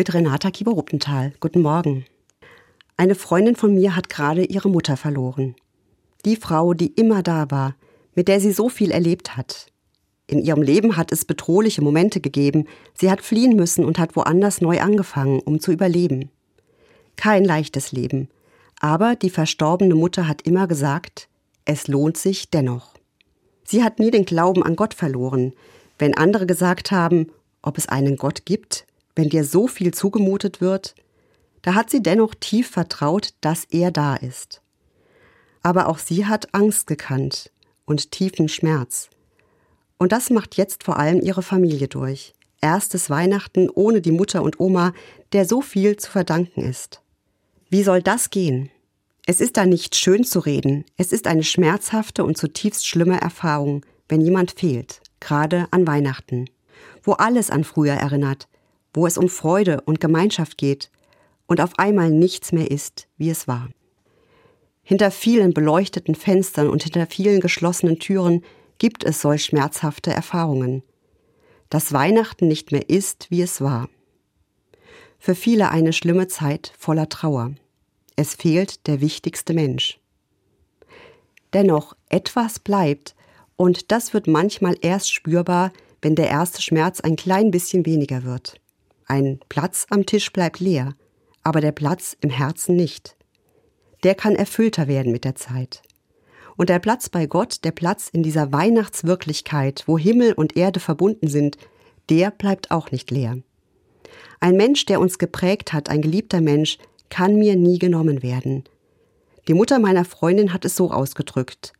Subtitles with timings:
[0.00, 1.34] mit Renata Kieber-Ruppenthal.
[1.40, 2.06] Guten Morgen.
[2.96, 5.54] Eine Freundin von mir hat gerade ihre Mutter verloren.
[6.24, 7.76] Die Frau, die immer da war,
[8.14, 9.66] mit der sie so viel erlebt hat.
[10.26, 12.64] In ihrem Leben hat es bedrohliche Momente gegeben.
[12.94, 16.30] Sie hat fliehen müssen und hat woanders neu angefangen, um zu überleben.
[17.16, 18.30] Kein leichtes Leben.
[18.80, 21.28] Aber die verstorbene Mutter hat immer gesagt,
[21.66, 22.94] es lohnt sich dennoch.
[23.64, 25.52] Sie hat nie den Glauben an Gott verloren.
[25.98, 27.26] Wenn andere gesagt haben,
[27.60, 30.94] ob es einen Gott gibt, wenn dir so viel zugemutet wird,
[31.62, 34.62] da hat sie dennoch tief vertraut, dass er da ist.
[35.62, 37.50] Aber auch sie hat Angst gekannt
[37.84, 39.10] und tiefen Schmerz.
[39.98, 42.32] Und das macht jetzt vor allem ihre Familie durch.
[42.62, 44.92] Erstes Weihnachten ohne die Mutter und Oma,
[45.32, 47.02] der so viel zu verdanken ist.
[47.68, 48.70] Wie soll das gehen?
[49.26, 53.84] Es ist da nicht schön zu reden, es ist eine schmerzhafte und zutiefst schlimme Erfahrung,
[54.08, 56.46] wenn jemand fehlt, gerade an Weihnachten,
[57.02, 58.48] wo alles an früher erinnert,
[58.92, 60.90] wo es um Freude und Gemeinschaft geht
[61.46, 63.68] und auf einmal nichts mehr ist, wie es war.
[64.82, 68.42] Hinter vielen beleuchteten Fenstern und hinter vielen geschlossenen Türen
[68.78, 70.82] gibt es solch schmerzhafte Erfahrungen.
[71.68, 73.88] Dass Weihnachten nicht mehr ist, wie es war.
[75.18, 77.52] Für viele eine schlimme Zeit voller Trauer.
[78.16, 80.00] Es fehlt der wichtigste Mensch.
[81.52, 83.14] Dennoch, etwas bleibt,
[83.56, 88.60] und das wird manchmal erst spürbar, wenn der erste Schmerz ein klein bisschen weniger wird.
[89.10, 90.94] Ein Platz am Tisch bleibt leer,
[91.42, 93.16] aber der Platz im Herzen nicht.
[94.04, 95.82] Der kann erfüllter werden mit der Zeit.
[96.56, 101.26] Und der Platz bei Gott, der Platz in dieser Weihnachtswirklichkeit, wo Himmel und Erde verbunden
[101.26, 101.56] sind,
[102.08, 103.38] der bleibt auch nicht leer.
[104.38, 108.62] Ein Mensch, der uns geprägt hat, ein geliebter Mensch, kann mir nie genommen werden.
[109.48, 111.72] Die Mutter meiner Freundin hat es so ausgedrückt.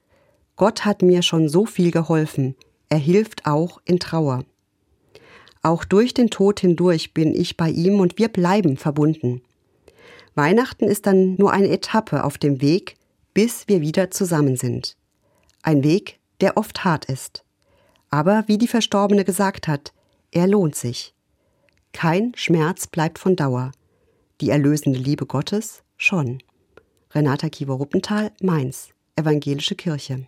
[0.57, 2.57] Gott hat mir schon so viel geholfen.
[2.89, 4.45] Er hilft auch in Trauer.
[5.63, 9.43] Auch durch den Tod hindurch bin ich bei ihm und wir bleiben verbunden.
[10.35, 12.97] Weihnachten ist dann nur eine Etappe auf dem Weg,
[13.35, 14.97] bis wir wieder zusammen sind.
[15.63, 17.45] Ein Weg, der oft hart ist.
[18.09, 19.93] Aber wie die Verstorbene gesagt hat,
[20.31, 21.15] er lohnt sich.
[21.93, 23.73] Kein Schmerz bleibt von Dauer.
[24.41, 26.43] Die erlösende Liebe Gottes schon.
[27.13, 30.27] Renata Kiewer-Ruppenthal, Mainz, Evangelische Kirche.